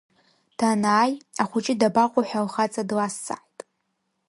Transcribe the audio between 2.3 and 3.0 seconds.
лхаҵа